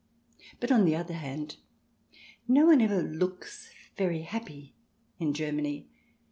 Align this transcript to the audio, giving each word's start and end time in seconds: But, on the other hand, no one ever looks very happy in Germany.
But, 0.59 0.71
on 0.71 0.85
the 0.85 0.95
other 0.95 1.13
hand, 1.13 1.57
no 2.47 2.65
one 2.65 2.81
ever 2.81 3.03
looks 3.03 3.69
very 3.95 4.23
happy 4.23 4.75
in 5.19 5.31
Germany. 5.31 5.91